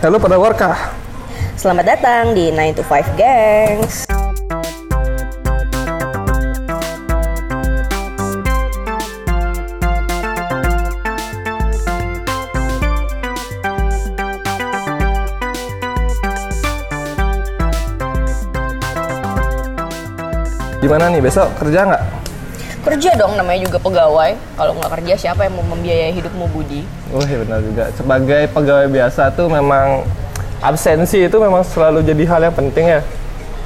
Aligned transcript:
Halo 0.00 0.16
pada 0.16 0.40
warkah. 0.40 0.76
Selamat 1.56 1.96
datang 1.96 2.32
di 2.32 2.48
9 2.48 2.78
to 2.78 2.84
5 2.84 3.20
Gangs. 3.20 4.08
Gimana 20.80 21.12
nih 21.12 21.20
besok 21.20 21.52
kerja 21.60 21.84
nggak? 21.84 22.29
Kerja 22.80 23.12
dong, 23.12 23.36
namanya 23.36 23.68
juga 23.68 23.76
pegawai. 23.76 24.32
Kalau 24.56 24.72
nggak 24.80 24.90
kerja, 24.96 25.14
siapa 25.28 25.44
yang 25.44 25.52
mau 25.60 25.66
membiayai 25.76 26.16
hidupmu, 26.16 26.48
Budi? 26.48 26.88
Oh 27.12 27.20
iya 27.20 27.44
benar 27.44 27.60
juga. 27.60 27.84
Sebagai 27.92 28.42
pegawai 28.56 28.88
biasa 28.88 29.22
tuh 29.36 29.52
memang 29.52 30.08
absensi 30.64 31.28
itu 31.28 31.36
memang 31.36 31.60
selalu 31.60 32.00
jadi 32.00 32.24
hal 32.24 32.40
yang 32.48 32.56
penting 32.56 32.88
ya. 32.88 33.00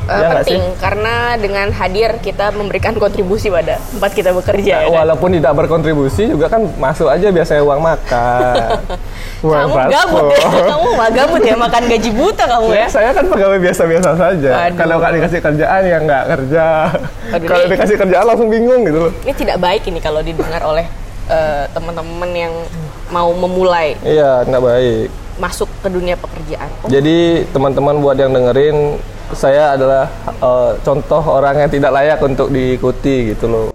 Ya 0.04 0.36
penting, 0.36 0.60
karena 0.76 1.14
dengan 1.40 1.72
hadir 1.72 2.20
kita 2.20 2.52
memberikan 2.52 2.92
kontribusi 2.94 3.48
pada 3.48 3.80
tempat 3.80 4.10
kita 4.12 4.30
bekerja. 4.30 4.84
ya 4.84 4.92
kan? 4.92 5.00
Walaupun 5.00 5.32
tidak 5.32 5.52
berkontribusi 5.56 6.28
juga 6.28 6.52
kan 6.52 6.60
masuk 6.76 7.08
aja 7.08 7.32
biasanya 7.32 7.62
uang 7.64 7.80
makan. 7.80 8.56
uang 9.48 9.64
Kamu 9.64 9.88
gabut 9.88 10.24
ya? 10.28 10.44
Kamu 10.76 10.88
mah 10.92 11.08
gabut 11.08 11.42
ya, 11.42 11.56
makan 11.56 11.82
gaji 11.88 12.10
buta 12.12 12.44
kamu 12.44 12.68
ya? 12.68 12.76
Ya, 12.76 12.86
saya 12.92 13.10
kan 13.16 13.24
pegawai 13.32 13.58
biasa-biasa 13.60 14.10
saja. 14.12 14.50
Aduh. 14.68 14.76
Kalau 14.76 14.94
nggak 15.00 15.12
dikasih 15.16 15.40
kerjaan 15.40 15.82
ya 15.84 15.96
nggak 16.00 16.24
kerja. 16.36 16.64
Kalau 17.40 17.64
dikasih 17.66 17.96
kerjaan 17.96 18.24
langsung 18.28 18.48
bingung 18.52 18.84
gitu 18.84 18.98
loh. 19.08 19.12
Ini 19.24 19.32
tidak 19.32 19.56
baik 19.56 19.88
ini 19.88 20.04
kalau 20.04 20.20
didengar 20.20 20.60
oleh 20.62 20.84
eh, 21.26 21.64
teman-teman 21.72 22.28
yang 22.28 22.52
mau 23.08 23.32
memulai 23.32 23.96
Iya, 24.04 24.44
nggak 24.44 24.62
baik. 24.62 25.08
masuk 25.34 25.66
ke 25.82 25.88
dunia 25.90 26.14
pekerjaan. 26.14 26.70
Oh, 26.84 26.88
Jadi 26.88 27.42
teman-teman 27.50 27.98
buat 27.98 28.14
yang 28.14 28.30
dengerin, 28.30 29.02
saya 29.36 29.74
adalah 29.74 30.08
eh, 30.26 30.72
contoh 30.80 31.22
orang 31.22 31.66
yang 31.66 31.70
tidak 31.70 31.90
layak 31.92 32.18
untuk 32.22 32.48
diikuti 32.48 33.34
gitu 33.34 33.46
loh. 33.46 33.66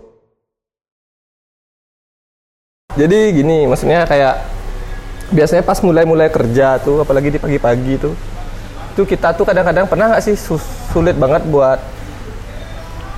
Jadi 2.97 3.20
gini, 3.31 3.64
maksudnya 3.64 4.03
kayak 4.03 4.44
biasanya 5.30 5.64
pas 5.64 5.80
mulai-mulai 5.80 6.28
kerja 6.28 6.81
tuh, 6.81 7.06
apalagi 7.06 7.31
di 7.31 7.39
pagi-pagi 7.39 8.02
tuh, 8.02 8.14
tuh 8.98 9.06
kita 9.06 9.31
tuh 9.38 9.45
kadang-kadang 9.45 9.86
pernah 9.88 10.11
nggak 10.11 10.23
sih 10.25 10.36
sulit 10.92 11.16
banget 11.16 11.45
buat 11.48 11.80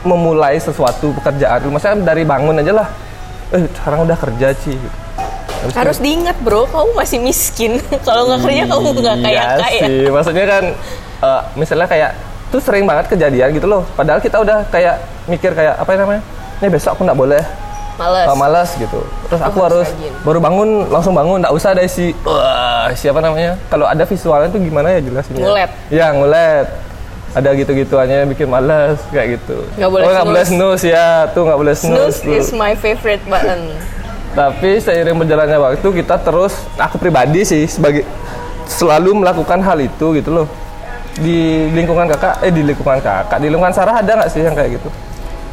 memulai 0.03 0.59
sesuatu 0.59 1.15
pekerjaan. 1.17 1.65
Maksudnya 1.71 2.03
dari 2.03 2.27
bangun 2.27 2.61
aja 2.61 2.73
lah, 2.83 2.87
eh 3.55 3.65
sekarang 3.79 4.05
udah 4.05 4.17
kerja 4.19 4.53
sih. 4.59 4.77
Habis 5.61 5.73
Harus 5.77 5.97
diingat 6.01 6.37
bro, 6.41 6.65
kamu 6.69 6.91
masih 6.97 7.17
miskin. 7.21 7.77
kalau 8.07 8.27
nggak 8.29 8.41
kerja 8.45 8.63
kamu 8.69 8.87
nggak 8.97 9.17
kaya 9.23 9.33
Iya 9.33 9.45
kaya. 9.57 9.81
sih, 9.87 10.01
maksudnya 10.09 10.45
kan 10.45 10.63
eh, 11.21 11.41
misalnya 11.55 11.87
kayak 11.89 12.11
tuh 12.51 12.59
sering 12.59 12.83
banget 12.83 13.07
kejadian 13.07 13.55
gitu 13.55 13.65
loh. 13.65 13.87
Padahal 13.95 14.19
kita 14.19 14.43
udah 14.43 14.67
kayak 14.67 14.99
mikir 15.25 15.55
kayak 15.55 15.79
apa 15.79 15.95
namanya? 15.95 16.21
Ini 16.59 16.67
besok 16.67 16.99
aku 16.99 17.07
nggak 17.07 17.17
boleh 17.17 17.43
Males. 17.95 18.27
eh, 18.27 18.37
malas 18.37 18.69
gitu. 18.75 18.99
Terus 19.31 19.41
aku 19.41 19.59
harus 19.63 19.87
harus 19.87 19.89
rajin. 19.95 20.13
baru 20.27 20.39
bangun 20.43 20.69
langsung 20.91 21.13
bangun, 21.15 21.37
nggak 21.43 21.53
usah 21.53 21.69
ada 21.73 21.83
isi 21.85 22.11
wah 22.27 22.91
siapa 22.93 23.23
namanya? 23.23 23.55
Kalau 23.71 23.85
ada 23.87 24.03
visualnya 24.03 24.49
tuh 24.51 24.59
gimana 24.59 24.87
ya 24.91 24.99
jelasinnya? 24.99 25.43
Ngulet. 25.47 25.71
Ya 25.93 26.05
ngulet. 26.11 26.67
Ada 27.31 27.55
gitu-gituannya 27.55 28.27
bikin 28.35 28.51
malas 28.51 28.99
kayak 29.07 29.39
gitu. 29.39 29.63
Nggak 29.79 29.87
boleh 29.87 30.03
oh, 30.03 30.11
nggak 30.11 30.27
boleh 30.27 30.43
snooze. 30.43 30.83
ya, 30.83 31.31
tuh 31.31 31.47
nggak 31.47 31.59
boleh 31.63 31.75
snooze. 31.79 32.19
Snooze 32.19 32.19
tuh. 32.27 32.35
is 32.35 32.49
my 32.51 32.75
favorite 32.75 33.23
button. 33.23 33.71
Tapi 34.35 34.79
seiring 34.83 35.15
berjalannya 35.15 35.59
waktu 35.59 35.87
kita 36.03 36.15
terus 36.19 36.55
aku 36.75 36.99
pribadi 36.99 37.47
sih 37.47 37.63
sebagai 37.71 38.03
selalu 38.67 39.23
melakukan 39.23 39.59
hal 39.63 39.79
itu 39.79 40.19
gitu 40.19 40.31
loh. 40.31 40.47
Di 41.19 41.67
lingkungan 41.75 42.07
kakak, 42.07 42.39
eh 42.45 42.51
di 42.53 42.63
lingkungan 42.63 43.03
kakak, 43.03 43.37
di 43.43 43.47
lingkungan 43.51 43.75
Sarah 43.75 43.99
ada 43.99 44.11
nggak 44.15 44.29
sih 44.31 44.45
yang 44.45 44.55
kayak 44.55 44.79
gitu? 44.79 44.89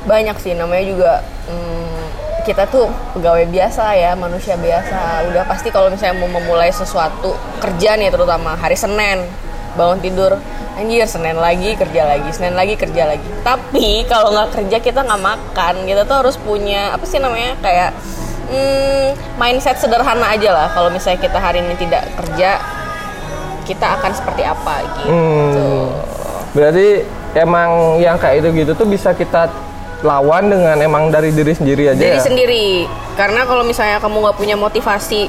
Banyak 0.06 0.36
sih 0.38 0.54
namanya 0.54 0.84
juga 0.86 1.12
hmm, 1.50 2.02
kita 2.46 2.70
tuh 2.70 2.86
pegawai 3.18 3.48
biasa 3.50 3.98
ya, 3.98 4.14
manusia 4.14 4.54
biasa. 4.54 5.26
Udah 5.34 5.42
pasti 5.50 5.74
kalau 5.74 5.90
misalnya 5.90 6.22
mau 6.22 6.30
memulai 6.30 6.70
sesuatu 6.70 7.34
kerja 7.58 7.98
nih 7.98 8.14
terutama 8.14 8.54
hari 8.54 8.78
Senin 8.78 9.26
bangun 9.78 9.98
tidur 10.02 10.32
anjir 10.78 11.06
Senin 11.06 11.38
lagi 11.38 11.74
kerja 11.74 12.02
lagi 12.06 12.30
Senin 12.34 12.54
lagi 12.54 12.74
kerja 12.78 13.02
lagi 13.10 13.28
tapi 13.42 14.02
kalau 14.10 14.30
nggak 14.34 14.50
kerja 14.54 14.78
kita 14.82 15.00
nggak 15.06 15.22
makan 15.22 15.74
kita 15.86 16.02
tuh 16.06 16.16
harus 16.22 16.34
punya 16.38 16.94
apa 16.94 17.06
sih 17.06 17.18
namanya 17.22 17.58
kayak 17.62 17.90
hmm, 18.50 19.38
mindset 19.38 19.78
sederhana 19.78 20.34
aja 20.34 20.50
lah 20.54 20.68
kalau 20.70 20.90
misalnya 20.90 21.22
kita 21.22 21.38
hari 21.38 21.62
ini 21.62 21.74
tidak 21.78 22.06
kerja 22.18 22.58
kita 23.68 23.86
akan 23.94 24.10
seperti 24.10 24.42
apa 24.42 24.74
gitu 24.96 25.08
Hmm. 25.08 25.84
Berarti 26.48 27.04
emang 27.36 28.00
yang 28.00 28.16
kayak 28.16 28.40
itu 28.40 28.48
gitu 28.56 28.72
tuh 28.72 28.88
bisa 28.88 29.12
kita 29.12 29.52
lawan 30.00 30.46
dengan 30.46 30.78
emang 30.78 31.10
dari 31.10 31.28
diri 31.28 31.52
sendiri 31.52 31.90
aja 31.90 31.98
diri 31.98 32.16
ya? 32.16 32.22
sendiri 32.22 32.66
karena 33.14 33.42
kalau 33.44 33.60
misalnya 33.60 33.98
kamu 33.98 34.22
nggak 34.22 34.38
punya 34.38 34.54
motivasi 34.54 35.26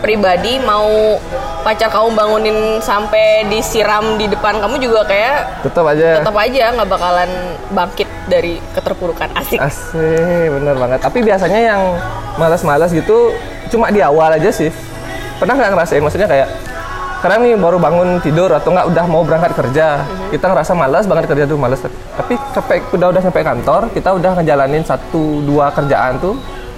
pribadi 0.00 0.56
mau 0.58 1.20
pacar 1.60 1.86
kamu 1.86 2.16
bangunin 2.16 2.58
sampai 2.80 3.44
disiram 3.46 4.16
di 4.16 4.24
depan 4.26 4.56
kamu 4.56 4.80
juga 4.80 5.04
kayak 5.04 5.60
Tetap 5.62 5.84
aja. 5.86 6.08
tetap 6.16 6.32
aja 6.34 6.64
nggak 6.72 6.88
bakalan 6.88 7.30
bangkit 7.70 8.08
dari 8.24 8.56
keterpurukan 8.72 9.28
asik 9.36 9.60
Asik, 9.60 10.48
bener 10.50 10.74
banget. 10.74 10.98
Tapi 10.98 11.18
biasanya 11.20 11.60
yang 11.60 11.82
malas-malas 12.34 12.90
gitu 12.90 13.36
cuma 13.68 13.90
di 13.90 14.00
awal 14.00 14.32
aja 14.32 14.48
sih. 14.48 14.72
Pernah 15.36 15.54
nggak 15.54 15.70
ngerasain? 15.72 16.00
Maksudnya 16.00 16.26
kayak 16.26 16.48
sekarang 17.16 17.38
nih 17.42 17.54
baru 17.54 17.76
bangun 17.76 18.20
tidur 18.20 18.48
atau 18.48 18.70
nggak 18.70 18.86
udah 18.86 19.04
mau 19.06 19.22
berangkat 19.22 19.52
kerja, 19.54 20.00
kita 20.28 20.46
ngerasa 20.46 20.72
malas 20.72 21.04
banget 21.04 21.24
kerja 21.26 21.44
tuh 21.44 21.56
malas. 21.56 21.80
Tapi 21.82 22.34
sampai 22.50 22.76
udah 22.88 23.08
udah 23.10 23.22
sampai 23.22 23.42
kantor, 23.42 23.82
kita 23.90 24.12
udah 24.12 24.30
ngejalanin 24.36 24.82
satu 24.82 25.40
dua 25.42 25.68
kerjaan 25.70 26.16
tuh, 26.16 26.36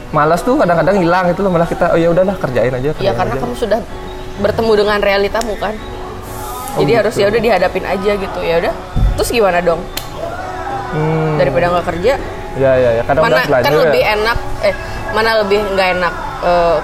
malas 0.09 0.41
tuh 0.41 0.57
kadang-kadang 0.57 0.97
hilang 0.97 1.27
itu 1.27 1.41
loh 1.41 1.51
malah 1.51 1.67
kita 1.67 1.91
oh 1.91 1.99
ya 1.99 2.09
udahlah 2.09 2.35
kerjain 2.35 2.71
aja. 2.71 2.89
ya 2.89 2.93
kerjain 2.93 3.15
karena 3.15 3.35
aja. 3.35 3.43
kamu 3.43 3.55
sudah 3.55 3.81
bertemu 4.39 4.73
dengan 4.77 4.99
realitamu 4.99 5.55
kan 5.57 5.75
Oh, 6.69 6.85
jadi 6.85 7.03
harus 7.03 7.11
gitu. 7.13 7.23
ya 7.23 7.27
udah 7.27 7.41
dihadapin 7.43 7.83
aja 7.83 8.13
gitu 8.15 8.39
ya 8.41 8.55
udah 8.61 8.75
terus 9.17 9.29
gimana 9.29 9.59
dong 9.59 9.83
Hmm, 10.89 11.37
daripada 11.37 11.69
nggak 11.69 11.87
kerja 11.87 12.15
ya 12.57 12.73
ya 12.75 12.91
ya 12.97 13.03
kadang 13.03 13.23
mana 13.23 13.35
udah 13.35 13.45
belajar 13.45 13.65
kan 13.67 13.73
ya. 13.73 13.81
lebih 13.85 14.03
enak 14.09 14.39
eh 14.63 14.75
mana 15.11 15.31
lebih 15.45 15.59
nggak 15.69 15.89
enak 15.97 16.15
eh, 16.41 16.77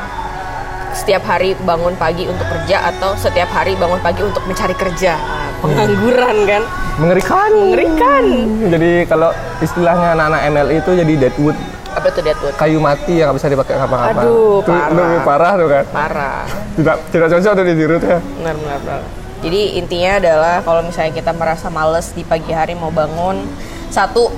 setiap 0.94 1.22
hari 1.22 1.58
bangun 1.60 1.92
pagi 1.94 2.24
untuk 2.24 2.46
kerja 2.46 2.88
atau 2.88 3.12
setiap 3.14 3.50
hari 3.50 3.74
bangun 3.74 3.98
pagi 3.98 4.22
untuk 4.22 4.42
mencari 4.46 4.72
kerja 4.72 5.14
Nah, 5.14 5.50
pengangguran 5.60 6.36
kan 6.44 6.62
mengerikan. 6.96 7.50
mengerikan 7.50 8.24
Jadi 8.68 8.90
kalau 9.04 9.30
istilahnya 9.58 10.12
anak-anak 10.12 10.40
MLI 10.46 10.76
itu 10.78 10.90
jadi 10.94 11.12
deadwood 11.18 11.56
apa 11.94 12.10
tuh 12.10 12.22
Deadwood 12.22 12.54
kayu 12.58 12.78
mati 12.78 13.16
yang 13.16 13.30
nggak 13.30 13.38
bisa 13.38 13.48
dipakai 13.48 13.74
apa-apa. 13.78 14.18
Aduh, 14.18 14.60
Tuh, 14.60 14.74
parah. 14.74 14.92
lebih 14.92 15.18
parah 15.22 15.52
tuh 15.54 15.68
kan. 15.70 15.84
parah 15.88 16.42
Tidak 16.74 16.96
tidak 17.08 17.28
cocok 17.30 17.52
tuh 17.54 17.64
di 17.64 17.74
Dirut 17.74 18.02
ya. 18.02 18.18
benar 18.18 18.54
benar 18.58 18.78
benar 18.82 19.00
jadi 19.40 19.60
intinya 19.76 20.12
adalah 20.18 20.54
kalau 20.60 20.80
misalnya 20.80 21.12
kita 21.12 21.32
merasa 21.32 21.68
males 21.68 22.12
di 22.12 22.24
pagi 22.24 22.50
hari 22.50 22.72
mau 22.74 22.88
bangun 22.88 23.44
satu 23.88 24.32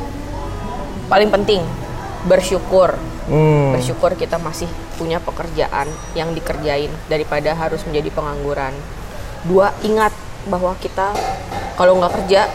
paling 1.06 1.30
penting 1.30 1.62
bersyukur 2.24 2.94
Hmm. 3.26 3.74
bersyukur 3.74 4.14
kita 4.14 4.38
masih 4.38 4.70
punya 4.94 5.18
pekerjaan 5.18 5.90
yang 6.14 6.30
dikerjain 6.30 6.90
daripada 7.10 7.58
harus 7.58 7.82
menjadi 7.82 8.14
pengangguran. 8.14 8.70
Dua, 9.42 9.74
ingat 9.82 10.14
bahwa 10.46 10.74
kita 10.78 11.10
kalau 11.74 11.98
nggak 11.98 12.12
kerja, 12.22 12.46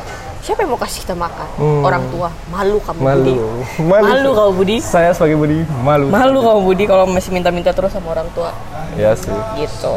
siapa 0.41 0.65
yang 0.65 0.73
mau 0.73 0.81
kasih 0.81 1.03
kita 1.05 1.15
makan? 1.15 1.47
Hmm. 1.59 1.83
Orang 1.83 2.03
tua. 2.09 2.29
Malu 2.49 2.79
kamu 2.81 2.99
Malu. 3.03 3.19
Budi. 3.19 3.35
Malu. 3.83 4.05
Malu 4.07 4.29
kamu 4.33 4.51
Budi. 4.57 4.77
Saya 4.81 5.11
sebagai 5.11 5.37
Budi 5.37 5.61
malu. 5.83 6.07
Malu 6.09 6.39
kamu 6.41 6.61
Budi 6.65 6.83
kalau 6.87 7.05
masih 7.05 7.31
minta-minta 7.35 7.75
terus 7.75 7.93
sama 7.93 8.15
orang 8.15 8.27
tua. 8.33 8.55
Ya 8.95 9.13
sih. 9.13 9.31
Gitu. 9.59 9.95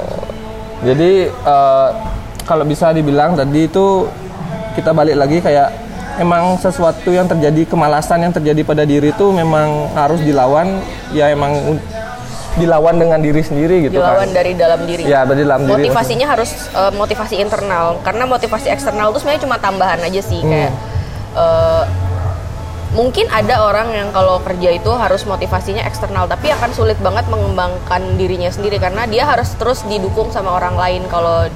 Jadi 0.85 1.33
eh, 1.33 1.89
kalau 2.45 2.67
bisa 2.69 2.93
dibilang 2.93 3.32
tadi 3.38 3.65
itu 3.70 4.05
kita 4.77 4.91
balik 4.93 5.17
lagi 5.17 5.38
kayak 5.41 5.83
emang 6.16 6.56
sesuatu 6.56 7.11
yang 7.11 7.26
terjadi 7.26 7.66
kemalasan 7.66 8.22
yang 8.22 8.32
terjadi 8.32 8.62
pada 8.62 8.84
diri 8.84 9.11
itu 9.11 9.26
memang 9.31 9.90
harus 9.93 10.22
dilawan 10.22 10.78
ya 11.11 11.31
emang 11.31 11.78
dilawan 12.55 12.94
dengan 12.94 13.19
diri 13.19 13.43
sendiri 13.43 13.90
gitu 13.90 13.99
Dilawan 13.99 14.31
kan. 14.31 14.38
dari 14.38 14.52
dalam 14.55 14.87
diri. 14.87 15.02
Ya, 15.02 15.26
dari 15.26 15.43
dalam 15.43 15.66
diri. 15.66 15.90
Motivasinya 15.90 16.26
harus 16.31 16.70
eh, 16.70 16.93
motivasi 16.94 17.34
internal 17.43 17.99
karena 18.06 18.31
motivasi 18.31 18.70
eksternal 18.70 19.11
itu 19.11 19.19
sebenarnya 19.19 19.43
cuma 19.43 19.56
tambahan 19.58 19.99
aja 19.99 20.22
sih 20.22 20.38
Hmm. 20.38 20.50
kayak 20.50 20.72
eh, 21.34 21.84
mungkin 22.94 23.26
ada 23.26 23.67
orang 23.67 23.90
yang 23.90 24.08
kalau 24.14 24.38
kerja 24.38 24.70
itu 24.70 24.87
harus 24.94 25.26
motivasinya 25.26 25.82
eksternal 25.82 26.31
tapi 26.31 26.55
akan 26.55 26.70
sulit 26.70 26.94
banget 27.02 27.26
mengembangkan 27.26 28.14
dirinya 28.14 28.46
sendiri 28.46 28.78
karena 28.78 29.02
dia 29.10 29.26
harus 29.26 29.50
terus 29.58 29.82
didukung 29.90 30.31
sama 30.31 30.55
orang 30.55 30.78
lain 30.78 31.02
kalau 31.10 31.50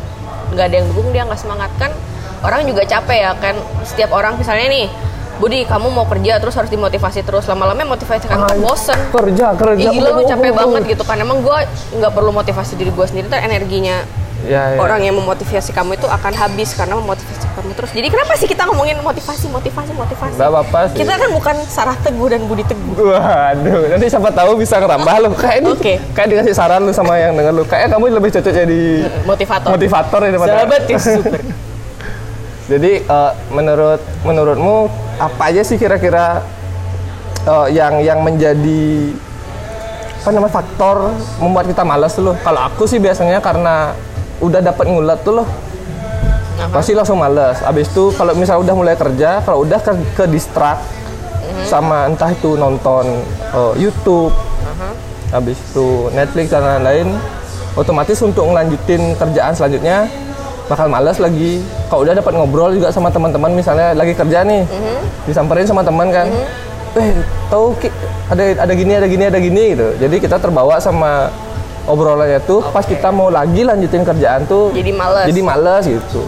nggak 0.51 0.67
ada 0.67 0.77
yang 0.83 0.91
dukung 0.91 1.15
dia 1.15 1.23
nggak 1.23 1.39
semangat 1.39 1.71
kan 1.79 1.95
orang 2.41 2.65
juga 2.65 2.83
capek 2.83 3.19
ya 3.21 3.33
kan 3.35 3.55
setiap 3.83 4.11
orang 4.11 4.35
misalnya 4.35 4.69
nih 4.69 4.87
Budi 5.39 5.63
kamu 5.63 5.89
mau 5.89 6.03
kerja 6.03 6.37
terus 6.37 6.53
harus 6.53 6.67
dimotivasi 6.67 7.23
terus 7.23 7.47
lama-lama 7.47 7.79
motivasi 7.89 8.27
kan 8.27 8.43
Ah, 8.43 8.59
bosen 8.59 8.99
Kerja, 9.09 9.55
kerja. 9.55 9.87
Ih, 9.87 9.95
gila 9.95 10.11
lu 10.13 10.23
capek 10.25 10.51
banget 10.51 10.83
gitu 10.89 11.03
kan 11.03 11.15
emang 11.15 11.39
gue 11.41 11.59
nggak 11.95 12.11
perlu 12.11 12.31
motivasi 12.31 12.75
diri 12.75 12.91
gue 12.91 13.07
sendiri 13.07 13.27
ntar 13.27 13.41
energinya 13.41 14.03
Ya, 14.39 14.71
ya. 14.71 14.79
orang 14.79 15.03
yang 15.03 15.19
memotivasi 15.19 15.75
kamu 15.75 15.99
itu 15.99 16.07
akan 16.07 16.31
habis 16.31 16.71
karena 16.71 16.95
memotivasi 16.95 17.43
kamu 17.59 17.75
terus. 17.75 17.91
Jadi 17.91 18.07
kenapa 18.07 18.39
sih 18.39 18.47
kita 18.47 18.71
ngomongin 18.71 18.95
motivasi, 19.03 19.51
motivasi, 19.51 19.91
motivasi? 19.91 20.39
Gak 20.39 20.47
apa-apa 20.47 20.95
sih. 20.95 21.03
Kita 21.03 21.19
kan 21.19 21.35
bukan 21.35 21.57
Sarah 21.67 21.99
Teguh 21.99 22.31
dan 22.31 22.47
Budi 22.47 22.63
Teguh. 22.63 23.03
Waduh, 23.03 23.91
nanti 23.91 24.07
siapa 24.07 24.31
tahu 24.31 24.55
bisa 24.55 24.79
ngerambah 24.79 25.15
lu. 25.19 25.35
Kayak 25.35 25.57
ini, 25.59 25.71
Oke. 25.75 25.95
kayak 26.15 26.29
dikasih 26.31 26.55
saran 26.55 26.87
lu 26.87 26.95
sama 26.95 27.19
yang 27.19 27.35
denger 27.35 27.51
lu. 27.51 27.67
Kayak 27.67 27.91
kamu 27.91 28.15
lebih 28.15 28.31
cocok 28.31 28.53
jadi 28.55 28.81
Motivator. 29.27 29.69
motivator 29.75 30.21
ya 30.23 30.31
daripada. 30.31 30.53
Sahabat 30.55 30.81
tips 30.87 31.03
super. 31.11 31.41
Jadi 32.69 33.01
eh, 33.01 33.33
menurut 33.49 34.01
menurutmu 34.29 34.93
apa 35.17 35.43
aja 35.49 35.65
sih 35.65 35.81
kira-kira 35.81 36.45
eh, 37.49 37.67
yang 37.73 38.05
yang 38.05 38.21
menjadi 38.21 39.13
apa 40.19 40.31
namanya 40.37 40.53
faktor 40.53 40.97
membuat 41.41 41.65
kita 41.73 41.83
malas 41.89 42.13
tuh 42.13 42.33
loh? 42.33 42.37
Kalau 42.45 42.61
aku 42.69 42.85
sih 42.85 43.01
biasanya 43.01 43.41
karena 43.41 43.97
udah 44.45 44.61
dapat 44.61 44.85
ngulat 44.85 45.25
tuh 45.25 45.41
loh, 45.41 45.49
Apa? 46.61 46.79
pasti 46.79 46.93
langsung 46.93 47.17
malas. 47.17 47.65
Abis 47.65 47.89
itu 47.89 48.13
kalau 48.13 48.37
misalnya 48.37 48.69
udah 48.69 48.75
mulai 48.77 48.95
kerja, 49.01 49.41
kalau 49.41 49.65
udah 49.65 49.81
ke, 49.81 49.93
ke 50.13 50.25
distract 50.29 50.85
sama 51.65 52.05
entah 52.05 52.29
itu 52.29 52.61
nonton 52.61 53.25
eh, 53.57 53.75
YouTube, 53.81 54.37
habis 55.33 55.57
itu 55.57 56.13
Netflix 56.13 56.53
dan 56.53 56.63
lain-lain, 56.69 57.17
otomatis 57.73 58.21
untuk 58.21 58.45
ngelanjutin 58.45 59.17
kerjaan 59.17 59.57
selanjutnya 59.57 60.28
bakal 60.69 60.87
males 60.87 61.17
lagi. 61.19 61.65
Kalau 61.89 62.05
udah 62.05 62.15
dapat 62.15 62.33
ngobrol 62.37 62.77
juga 62.77 62.93
sama 62.93 63.09
teman-teman 63.09 63.57
misalnya 63.57 63.97
lagi 63.97 64.13
kerja 64.13 64.45
nih, 64.45 64.63
disamperin 65.25 65.67
sama 65.67 65.81
teman 65.83 66.13
kan, 66.13 66.29
eh 66.95 67.11
tahu 67.49 67.75
ada 68.29 68.45
ada 68.69 68.73
gini 68.77 68.93
ada 68.95 69.09
gini 69.09 69.25
ada 69.25 69.39
gini 69.41 69.65
gitu. 69.73 69.89
Jadi 69.97 70.17
kita 70.21 70.37
terbawa 70.37 70.77
sama 70.79 71.33
obrolannya 71.89 72.45
tuh 72.45 72.61
pas 72.69 72.85
kita 72.85 73.09
mau 73.09 73.33
lagi 73.33 73.65
lanjutin 73.65 74.05
kerjaan 74.05 74.45
tuh 74.45 74.77
Jadi 74.77 74.93
males. 74.93 75.25
jadi 75.25 75.41
males 75.41 75.85
gitu. 75.89 76.21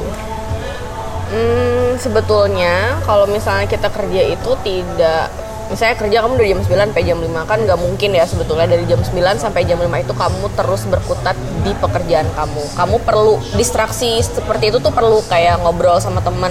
Hmm, 1.30 1.94
sebetulnya 2.00 2.98
kalau 3.04 3.28
misalnya 3.28 3.68
kita 3.68 3.92
kerja 3.92 4.22
itu 4.34 4.50
tidak 4.64 5.28
misalnya 5.70 5.96
kerja 6.02 6.18
kamu 6.26 6.34
dari 6.34 6.48
jam 6.50 6.60
9 6.66 6.90
sampai 6.90 7.02
jam 7.06 7.18
5 7.22 7.46
kan 7.46 7.58
nggak 7.62 7.78
mungkin 7.78 8.10
ya 8.10 8.24
sebetulnya 8.26 8.66
dari 8.66 8.84
jam 8.90 8.98
9 8.98 9.14
sampai 9.38 9.62
jam 9.62 9.78
5 9.78 9.86
itu 9.86 10.14
kamu 10.18 10.44
terus 10.58 10.82
berkutat 10.90 11.38
di 11.62 11.72
pekerjaan 11.78 12.26
kamu. 12.34 12.62
Kamu 12.74 12.96
perlu 13.06 13.38
distraksi 13.54 14.18
seperti 14.18 14.74
itu 14.74 14.82
tuh 14.82 14.90
perlu 14.90 15.22
kayak 15.30 15.62
ngobrol 15.62 16.02
sama 16.02 16.18
temen 16.26 16.50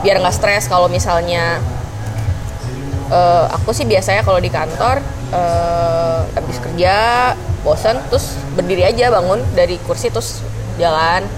biar 0.00 0.24
nggak 0.24 0.32
stres. 0.32 0.72
Kalau 0.72 0.88
misalnya 0.88 1.60
eh, 3.12 3.44
aku 3.52 3.76
sih 3.76 3.84
biasanya 3.84 4.24
kalau 4.24 4.40
di 4.40 4.48
kantor 4.48 5.04
eh, 5.36 6.20
habis 6.32 6.56
kerja 6.56 6.94
bosan 7.60 8.00
terus 8.08 8.40
berdiri 8.56 8.88
aja 8.88 9.12
bangun 9.12 9.44
dari 9.52 9.76
kursi 9.84 10.08
terus 10.08 10.40
jalan 10.80 11.28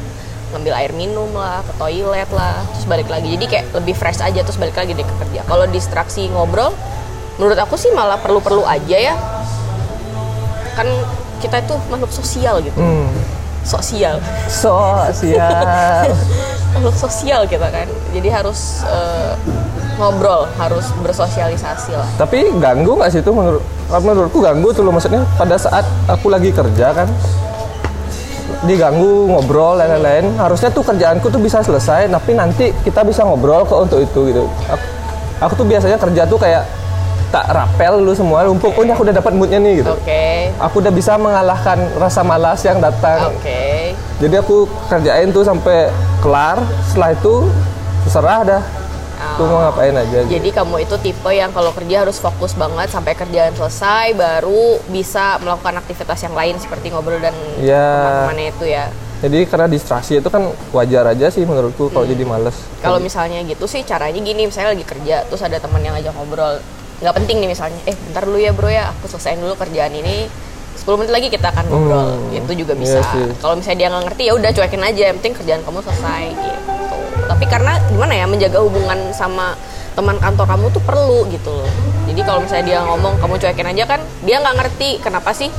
ngambil 0.49 0.73
air 0.81 0.93
minum 0.97 1.29
lah 1.37 1.61
ke 1.61 1.73
toilet 1.77 2.31
lah 2.31 2.63
terus 2.71 2.87
balik 2.87 3.11
lagi. 3.11 3.35
Jadi 3.35 3.47
kayak 3.51 3.67
lebih 3.75 3.99
fresh 3.99 4.23
aja 4.23 4.39
terus 4.39 4.55
balik 4.55 4.79
lagi 4.79 4.95
deh 4.95 5.03
ke 5.03 5.15
kerja. 5.27 5.43
Kalau 5.51 5.67
distraksi 5.67 6.31
ngobrol 6.31 6.71
menurut 7.39 7.59
aku 7.59 7.79
sih 7.79 7.95
malah 7.95 8.19
perlu-perlu 8.19 8.67
aja 8.67 8.99
ya. 8.99 9.15
Kan 10.75 10.91
kita 11.39 11.63
itu 11.63 11.75
makhluk 11.89 12.11
sosial 12.11 12.61
gitu. 12.61 12.77
Hmm. 12.77 13.09
sosial. 13.63 14.17
Sosial. 14.49 15.61
makhluk 16.75 16.97
sosial 16.99 17.47
kita 17.47 17.71
kan. 17.71 17.87
Jadi 18.11 18.29
harus 18.29 18.83
eh, 18.87 19.35
ngobrol 19.99 20.47
harus 20.59 20.91
bersosialisasi 21.03 21.95
lah. 21.95 22.09
Tapi 22.19 22.55
ganggu 22.59 22.97
nggak 22.97 23.11
sih 23.11 23.21
itu 23.21 23.31
menurut 23.35 23.63
menurutku 23.91 24.39
ganggu 24.43 24.69
tuh 24.75 24.83
loh. 24.87 24.95
Maksudnya 24.95 25.23
pada 25.37 25.59
saat 25.59 25.85
aku 26.11 26.31
lagi 26.33 26.51
kerja 26.55 26.95
kan 26.95 27.09
diganggu 28.65 29.31
ngobrol 29.31 29.77
lain-lain. 29.79 30.33
Harusnya 30.41 30.73
tuh 30.73 30.83
kerjaanku 30.83 31.29
tuh 31.29 31.43
bisa 31.43 31.61
selesai 31.61 32.09
tapi 32.09 32.35
nanti 32.35 32.73
kita 32.83 33.05
bisa 33.05 33.23
ngobrol 33.23 33.69
kok 33.69 33.85
untuk 33.85 34.01
itu 34.01 34.33
gitu. 34.33 34.49
Aku, 34.71 34.87
aku 35.45 35.53
tuh 35.61 35.67
biasanya 35.69 35.99
kerja 36.01 36.25
tuh 36.25 36.41
kayak 36.41 36.78
tak 37.29 37.45
rapel 37.53 38.01
dulu 38.01 38.13
semua 38.17 38.45
lumpuk 38.45 38.73
oh 38.73 38.83
ini 38.83 38.93
aku 38.93 39.05
udah 39.05 39.17
dapat 39.21 39.33
moodnya 39.37 39.61
nih 39.61 39.85
gitu 39.85 39.93
oke 39.93 40.25
aku 40.57 40.75
udah 40.81 40.93
bisa 40.93 41.21
mengalahkan 41.21 41.77
rasa 42.01 42.25
malas 42.25 42.65
yang 42.65 42.81
datang 42.81 43.29
oke 43.29 43.63
jadi 44.19 44.35
aku 44.41 44.65
kerjain 44.89 45.29
tuh 45.29 45.45
sampai 45.45 45.93
kelar 46.25 46.57
setelah 46.89 47.13
itu 47.13 47.35
terserah 48.09 48.41
dah 48.43 48.63
aku 49.19 49.43
mau 49.45 49.59
ngapain 49.67 49.95
aja 49.95 50.19
gitu. 50.27 50.35
Jadi 50.35 50.49
kamu 50.55 50.77
itu 50.83 50.95
tipe 50.99 51.31
yang 51.31 51.51
kalau 51.51 51.75
kerja 51.75 52.07
harus 52.07 52.23
fokus 52.23 52.55
banget 52.55 52.87
sampai 52.91 53.19
kerjaan 53.19 53.51
selesai 53.55 54.15
baru 54.15 54.79
bisa 54.91 55.43
melakukan 55.43 55.79
aktivitas 55.79 56.23
yang 56.23 56.35
lain 56.39 56.55
seperti 56.59 56.95
ngobrol 56.95 57.19
dan 57.19 57.35
Ya. 57.59 57.83
teman-temannya 57.99 58.47
itu 58.55 58.65
ya. 58.71 58.87
Jadi 59.19 59.51
karena 59.51 59.67
distraksi 59.67 60.23
itu 60.23 60.31
kan 60.31 60.47
wajar 60.71 61.11
aja 61.11 61.27
sih 61.35 61.43
menurutku 61.43 61.91
kalau 61.91 62.07
jadi 62.07 62.23
males. 62.23 62.55
Kalau 62.79 63.03
misalnya 63.03 63.43
gitu 63.43 63.67
sih 63.67 63.83
caranya 63.83 64.23
gini, 64.23 64.47
misalnya 64.47 64.79
lagi 64.79 64.87
kerja 64.87 65.27
terus 65.27 65.43
ada 65.43 65.59
teman 65.59 65.83
yang 65.83 65.99
ngajak 65.99 66.15
ngobrol. 66.15 66.63
Nggak 66.99 67.15
penting 67.15 67.37
nih 67.39 67.49
misalnya, 67.49 67.79
eh 67.85 67.95
bentar 67.95 68.23
dulu 68.23 68.39
ya 68.39 68.51
bro 68.51 68.67
ya, 68.67 68.91
aku 68.91 69.07
selesaiin 69.07 69.39
dulu 69.39 69.55
kerjaan 69.55 69.93
ini. 69.93 70.27
10 70.79 70.95
menit 70.95 71.11
lagi 71.11 71.29
kita 71.29 71.51
akan 71.51 71.65
ngobrol. 71.67 72.11
Hmm, 72.17 72.39
Itu 72.39 72.53
juga 72.57 72.73
iya 72.73 72.81
bisa. 72.81 72.99
sih. 73.11 73.27
Kalau 73.39 73.55
misalnya 73.55 73.79
dia 73.79 73.89
nggak 73.89 74.05
ngerti 74.09 74.23
ya 74.25 74.33
udah 74.35 74.51
cuekin 74.53 74.83
aja, 74.83 75.03
yang 75.07 75.17
penting 75.19 75.35
kerjaan 75.35 75.61
kamu 75.63 75.79
selesai 75.81 76.23
gitu. 76.33 76.73
Tapi 77.29 77.45
karena 77.45 77.73
gimana 77.87 78.13
ya 78.15 78.25
menjaga 78.25 78.59
hubungan 78.59 78.99
sama 79.13 79.53
teman 79.93 80.17
kantor 80.17 80.47
kamu 80.47 80.67
tuh 80.71 80.83
perlu 80.83 81.27
gitu 81.29 81.51
loh. 81.51 81.71
Jadi 82.07 82.21
kalau 82.23 82.41
misalnya 82.41 82.65
dia 82.65 82.79
ngomong 82.81 83.15
kamu 83.19 83.35
cuekin 83.37 83.67
aja 83.69 83.85
kan, 83.87 84.01
dia 84.23 84.37
nggak 84.39 84.55
ngerti 84.57 84.89
kenapa 84.99 85.31
sih 85.31 85.51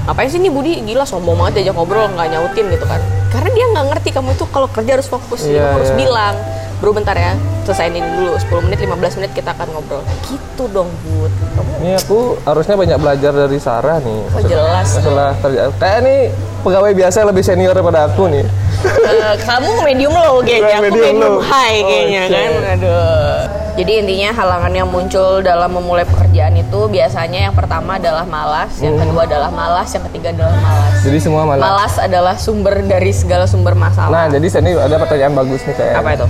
ngapain 0.00 0.26
sih 0.26 0.40
nih 0.40 0.48
Budi 0.48 0.80
gila 0.80 1.04
sombong 1.04 1.36
banget 1.36 1.60
diajak 1.60 1.76
ngobrol 1.76 2.08
nggak 2.08 2.32
nyautin 2.32 2.72
gitu 2.72 2.82
kan 2.82 2.98
karena 3.28 3.48
dia 3.52 3.64
nggak 3.68 3.86
ngerti 3.92 4.08
kamu 4.10 4.32
itu 4.32 4.44
kalau 4.48 4.66
kerja 4.66 4.96
harus 4.96 5.06
fokus 5.06 5.44
Iya, 5.44 5.60
kamu 5.60 5.74
harus 5.76 5.90
iya. 5.92 5.98
bilang 6.00 6.34
bro 6.80 6.90
bentar 6.90 7.12
ya 7.12 7.36
selesaiin 7.62 7.92
ini 7.92 8.08
dulu 8.16 8.32
10 8.34 8.64
menit 8.64 8.78
15 8.80 9.20
menit 9.20 9.30
kita 9.30 9.52
akan 9.52 9.68
ngobrol 9.70 10.00
gitu 10.24 10.64
dong 10.68 10.88
Bud 11.04 11.28
kamu 11.54 11.70
Ini 11.78 11.90
aku 11.96 12.18
harusnya 12.42 12.74
banyak 12.74 12.98
belajar 12.98 13.32
dari 13.32 13.56
Sarah 13.56 13.96
nih. 13.98 14.20
Oh, 14.30 14.42
jelas. 14.42 14.86
Masalah 14.94 15.32
kerjaan. 15.38 15.72
Kayak 15.76 15.98
nih 16.02 16.18
pegawai 16.60 16.92
biasa 16.92 17.24
lebih 17.24 17.40
senior 17.40 17.72
daripada 17.72 18.04
aku 18.04 18.28
nih. 18.28 18.44
Eh, 18.80 19.34
kamu 19.42 19.80
medium 19.82 20.12
low 20.12 20.40
kayaknya, 20.40 20.76
aku 20.76 20.84
Medium 20.86 21.04
medium 21.16 21.34
high 21.40 21.80
kayaknya 21.82 22.20
Oke. 22.22 22.32
kan. 22.34 22.50
Aduh. 22.70 23.38
Jadi 23.70 23.92
intinya 23.96 24.30
halangan 24.34 24.72
yang 24.74 24.88
muncul 24.88 25.40
dalam 25.40 25.70
memulai 25.72 26.04
pekerjaan 26.04 26.52
itu 26.54 26.80
biasanya 26.86 27.48
yang 27.48 27.54
pertama 27.54 27.96
adalah 27.96 28.24
malas, 28.24 28.76
yang 28.78 28.92
Hmm. 28.92 29.04
kedua 29.06 29.24
adalah 29.24 29.48
malas, 29.48 29.88
yang 29.90 30.04
ketiga 30.12 30.28
adalah 30.34 30.56
malas. 30.58 30.94
Jadi 31.00 31.18
semua 31.18 31.42
malah. 31.44 31.62
Malas 31.62 31.94
adalah 31.96 32.34
sumber 32.36 32.76
dari 32.82 33.08
segala 33.10 33.48
sumber 33.48 33.72
Nah, 33.72 33.88
masalah. 33.88 34.28
jadi 34.28 34.46
sini 34.46 34.76
ada 34.76 34.96
pertanyaan 34.96 35.32
bagus 35.34 35.64
nih 35.64 35.74
kayak. 35.74 35.96
Apa 35.96 36.10
itu? 36.12 36.26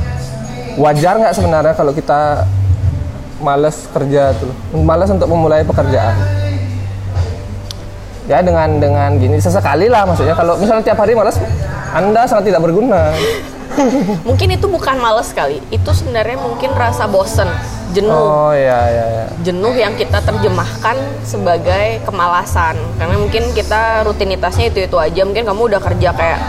Wajar 0.79 1.19
nggak 1.19 1.35
sebenarnya 1.35 1.75
kalau 1.75 1.91
kita 1.91 2.47
males 3.41 3.89
kerja 3.91 4.37
tuh, 4.37 4.53
males 4.77 5.11
untuk 5.11 5.27
memulai 5.27 5.65
pekerjaan? 5.65 6.15
Ya 8.31 8.39
dengan 8.47 8.79
dengan 8.79 9.19
gini 9.19 9.43
sesekali 9.43 9.91
lah 9.91 10.07
maksudnya 10.07 10.39
kalau 10.39 10.55
misalnya 10.61 10.87
tiap 10.87 11.03
hari 11.03 11.19
malas, 11.19 11.41
anda 11.91 12.29
sangat 12.31 12.55
tidak 12.55 12.63
berguna. 12.63 13.11
Mungkin 14.29 14.55
itu 14.55 14.67
bukan 14.71 14.99
malas 15.03 15.35
kali, 15.35 15.63
itu 15.71 15.91
sebenarnya 15.95 16.37
mungkin 16.43 16.75
rasa 16.75 17.07
bosen, 17.07 17.49
jenuh. 17.95 18.13
Oh 18.13 18.53
ya 18.53 18.87
ya 18.91 19.07
ya. 19.09 19.27
jenuh 19.41 19.73
yang 19.73 19.95
kita 19.95 20.21
terjemahkan 20.21 20.99
sebagai 21.23 22.03
kemalasan 22.05 22.77
karena 22.99 23.17
mungkin 23.17 23.51
kita 23.57 24.05
rutinitasnya 24.05 24.75
itu 24.75 24.85
itu 24.85 24.97
aja 24.99 25.23
mungkin 25.23 25.47
kamu 25.47 25.71
udah 25.71 25.81
kerja 25.81 26.11
kayak 26.13 26.41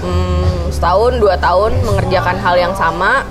hmm, 0.00 0.72
setahun 0.72 1.18
dua 1.18 1.36
tahun 1.36 1.74
mengerjakan 1.84 2.38
hal 2.38 2.54
yang 2.56 2.74
sama 2.78 3.26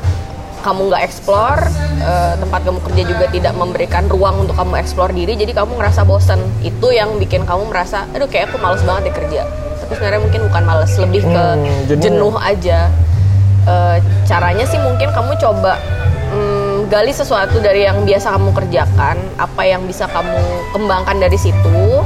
kamu 0.60 0.92
nggak 0.92 1.04
explore 1.04 1.62
eh, 2.00 2.34
tempat 2.36 2.62
kamu 2.64 2.80
kerja 2.84 3.04
juga 3.06 3.26
tidak 3.28 3.54
memberikan 3.54 4.04
ruang 4.08 4.44
untuk 4.44 4.56
kamu 4.56 4.78
explore 4.78 5.12
diri 5.12 5.34
jadi 5.34 5.52
kamu 5.54 5.78
ngerasa 5.78 6.04
bosen. 6.04 6.40
Itu 6.62 6.90
yang 6.90 7.18
bikin 7.18 7.44
kamu 7.44 7.68
merasa 7.68 8.08
aduh 8.12 8.26
kayak 8.26 8.52
aku 8.52 8.58
males 8.58 8.84
banget 8.84 9.10
deh 9.10 9.16
kerja. 9.16 9.42
Tapi 9.80 9.92
sebenarnya 9.94 10.22
mungkin 10.22 10.42
bukan 10.48 10.64
males 10.64 10.92
lebih 10.96 11.22
ke 11.24 11.44
Hmm, 11.56 11.80
jenuh. 11.88 12.02
jenuh 12.02 12.36
aja. 12.38 12.80
Eh, 13.66 13.98
caranya 14.24 14.64
sih 14.64 14.80
mungkin 14.80 15.10
kamu 15.10 15.36
coba 15.38 15.78
mm, 16.30 16.88
gali 16.88 17.12
sesuatu 17.12 17.60
dari 17.60 17.84
yang 17.84 18.02
biasa 18.02 18.34
kamu 18.34 18.50
kerjakan 18.52 19.18
apa 19.36 19.62
yang 19.62 19.84
bisa 19.84 20.08
kamu 20.08 20.40
kembangkan 20.72 21.18
dari 21.18 21.38
situ 21.38 22.02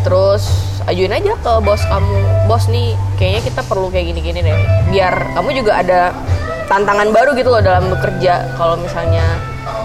terus 0.00 0.48
ajuin 0.86 1.12
aja 1.12 1.36
ke 1.36 1.52
bos 1.60 1.82
kamu 1.84 2.16
bos 2.48 2.64
nih 2.66 2.96
kayaknya 3.20 3.42
kita 3.44 3.60
perlu 3.62 3.92
kayak 3.92 4.08
gini-gini 4.08 4.40
deh. 4.40 4.56
Biar 4.88 5.12
kamu 5.36 5.48
juga 5.54 5.72
ada 5.82 6.00
tantangan 6.68 7.08
baru 7.10 7.32
gitu 7.32 7.48
loh 7.48 7.64
dalam 7.64 7.88
bekerja 7.88 8.44
kalau 8.54 8.76
misalnya 8.76 9.24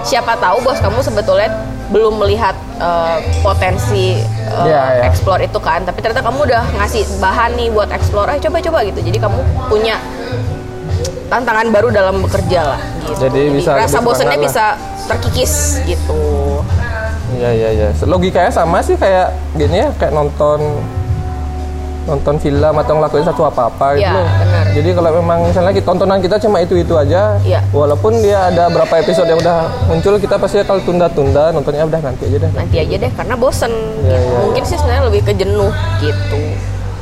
siapa 0.04 0.36
tahu 0.36 0.60
bos 0.62 0.78
kamu 0.84 1.00
sebetulnya 1.00 1.50
belum 1.90 2.20
melihat 2.20 2.56
eh, 2.80 3.18
potensi 3.40 4.20
eh, 4.20 4.66
Iya, 4.68 4.84
iya. 5.00 5.04
explore 5.08 5.42
itu 5.44 5.60
kan 5.64 5.88
tapi 5.88 6.04
ternyata 6.04 6.22
kamu 6.22 6.44
udah 6.46 6.64
ngasih 6.80 7.04
bahan 7.18 7.56
nih 7.56 7.72
buat 7.72 7.90
explore 7.90 8.28
ayo 8.30 8.40
coba-coba 8.44 8.84
gitu 8.84 9.00
jadi 9.00 9.18
kamu 9.24 9.40
punya 9.72 9.96
tantangan 11.32 11.68
baru 11.74 11.90
dalam 11.90 12.22
bekerja 12.22 12.62
lah 12.76 12.80
gitu. 13.10 13.26
Jadi 13.26 13.42
bisa 13.58 13.74
rasa 13.74 13.98
bosannya 14.04 14.38
bisa 14.38 14.78
terkikis 15.10 15.82
gitu 15.82 16.62
Iya 17.34 17.50
iya 17.50 17.70
iya. 17.74 17.88
Logikanya 18.06 18.54
sama 18.54 18.78
sih 18.86 18.94
kayak 18.94 19.34
gini 19.58 19.82
ya, 19.82 19.90
kayak 19.98 20.14
nonton 20.14 20.62
nonton 22.06 22.36
film 22.38 22.76
atau 22.78 22.94
ngelakuin 23.00 23.26
satu 23.26 23.48
apa-apa 23.50 23.98
gitu 23.98 24.06
Iya, 24.06 24.30
benar. 24.44 24.63
Jadi 24.74 24.90
kalau 24.92 25.14
memang 25.14 25.46
misalnya 25.46 25.70
kita- 25.70 25.86
tontonan 25.86 26.18
kita 26.18 26.36
cuma 26.40 26.58
itu-itu 26.58 26.94
aja, 26.94 27.38
Iya. 27.40 27.62
walaupun 27.70 28.18
dia 28.20 28.50
ada 28.50 28.68
berapa 28.68 28.90
episode 28.98 29.26
yang 29.26 29.38
udah 29.38 29.58
muncul, 29.86 30.18
kita 30.18 30.36
pasti 30.36 30.58
kalau 30.62 30.82
tunda-tunda 30.82 31.52
nontonnya 31.52 31.86
udah 31.86 32.02
nanti 32.02 32.26
aja 32.26 32.38
deh. 32.40 32.52
nanti 32.52 32.76
aja 32.80 32.96
deh 32.98 33.12
karena 33.12 33.36
bosen 33.36 33.70
Iya, 33.70 34.18
gitu. 34.18 34.26
iya, 34.26 34.40
mungkin 34.42 34.64
sih 34.64 34.76
sebenarnya 34.76 35.04
lebih 35.08 35.22
ke 35.24 35.34
jenuh 35.36 35.72
gitu 36.00 36.38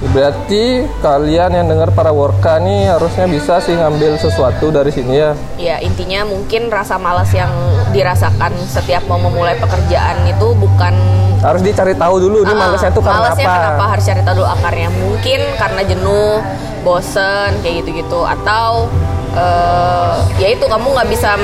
Berarti 0.04 0.82
kalian 0.98 1.54
yang 1.54 1.68
dengar 1.68 1.94
para 1.94 2.10
worka 2.10 2.58
nih 2.58 2.90
harusnya 2.90 3.30
bisa 3.30 3.58
sih 3.60 3.74
ngambil 3.74 4.18
sesuatu 4.18 4.68
dari 4.68 4.90
sini 4.90 5.14
ya. 5.16 5.32
ya 5.56 5.78
intinya 5.78 6.26
mungkin 6.26 6.68
rasa 6.68 6.98
malas 6.98 7.30
yang 7.32 7.54
dirasakan 7.90 8.50
setiap 8.66 9.06
mau 9.06 9.22
memulai 9.22 9.54
pekerjaan 9.56 10.26
itu 10.26 10.48
bukan 10.54 10.98
Harus 11.40 11.62
dicari 11.62 11.94
tahu 11.94 12.18
dulu 12.20 12.42
nih 12.44 12.52
Ah, 12.52 12.60
malesnya 12.60 12.90
tuh 12.90 13.02
karena 13.02 13.18
malesnya 13.24 13.46
apa. 13.46 13.56
kenapa 13.56 13.84
harus 13.88 14.04
cari 14.04 14.22
tahu 14.22 14.36
dulu 14.36 14.48
akarnya 14.52 14.90
mungkin 14.92 15.40
karena 15.56 15.82
jenuh 15.84 16.38
bosen 16.82 17.50
kayak 17.62 17.76
gitu-gitu 17.80 18.20
atau 18.24 18.90
eh, 19.32 20.16
ya 20.38 20.48
itu 20.50 20.66
kamu 20.66 20.88
nggak 20.92 21.10
bisa 21.10 21.38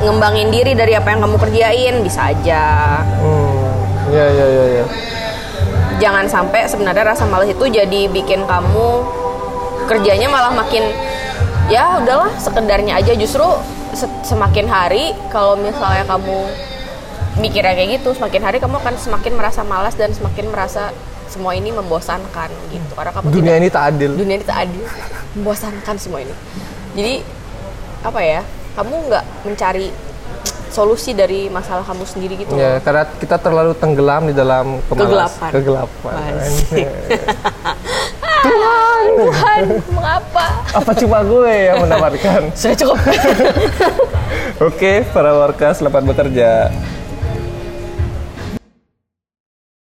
ngembangin 0.00 0.48
diri 0.48 0.72
dari 0.72 0.94
apa 0.94 1.06
yang 1.08 1.20
kamu 1.20 1.36
kerjain 1.36 1.94
bisa 2.00 2.30
aja 2.30 2.62
Hmm, 3.16 3.74
ya 4.08 4.26
ya 4.28 4.46
ya 4.48 4.64
ya. 4.72 4.84
Jangan 5.96 6.26
sampai 6.26 6.66
sebenarnya 6.66 7.04
rasa 7.06 7.24
malas 7.24 7.46
itu 7.46 7.64
jadi 7.64 8.08
bikin 8.08 8.44
kamu 8.44 8.88
kerjanya 9.84 10.28
malah 10.28 10.50
makin 10.50 10.82
ya 11.68 12.00
udahlah 12.00 12.30
sekedarnya 12.36 12.98
aja. 12.98 13.12
Justru 13.14 13.44
se- 13.92 14.10
semakin 14.24 14.66
hari 14.66 15.12
kalau 15.28 15.54
misalnya 15.54 16.04
kamu 16.04 16.38
mikirnya 17.34 17.74
kayak 17.74 17.98
gitu 17.98 18.14
semakin 18.14 18.42
hari 18.42 18.58
kamu 18.62 18.78
akan 18.78 18.94
semakin 18.94 19.32
merasa 19.34 19.66
malas 19.66 19.94
dan 19.94 20.14
semakin 20.14 20.48
merasa 20.48 20.94
semua 21.26 21.52
ini 21.52 21.70
membosankan 21.70 22.50
gitu. 22.70 22.92
Karena 22.94 23.10
kamu 23.10 23.26
Dunia 23.28 23.54
tidak 23.56 23.60
ini 23.60 23.68
tak 23.68 23.84
adil. 23.90 24.10
dunia 24.14 24.34
ini 24.38 24.46
tak 24.46 24.58
adil. 24.68 24.84
Membosankan 25.34 25.96
semua 25.98 26.20
ini. 26.22 26.34
Jadi 26.94 27.14
apa 28.04 28.20
ya 28.20 28.40
kamu 28.74 28.94
nggak 29.08 29.24
mencari 29.42 29.88
solusi 30.74 31.14
dari 31.14 31.46
masalah 31.46 31.86
kamu 31.86 32.02
sendiri 32.02 32.34
gitu 32.36 32.58
Ya, 32.58 32.82
karena 32.82 33.06
kita 33.06 33.38
terlalu 33.38 33.78
tenggelam 33.78 34.26
di 34.26 34.34
dalam 34.34 34.82
kemalas, 34.84 35.38
Kegelapan. 35.38 35.50
kegelapan. 35.54 36.14
Tuhan, 38.44 39.04
Tuhan, 39.16 39.62
mengapa? 39.88 40.46
Apa 40.74 40.90
cuma 40.92 41.18
gue 41.22 41.48
yang 41.48 41.78
mendapatkan? 41.80 42.40
Sudah 42.52 42.76
cukup. 42.76 42.98
Oke, 44.68 45.06
para 45.08 45.32
warga 45.32 45.72
selamat 45.72 46.02
bekerja. 46.04 46.68